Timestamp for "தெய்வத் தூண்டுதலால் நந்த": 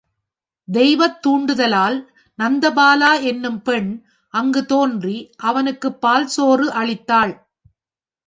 0.67-2.71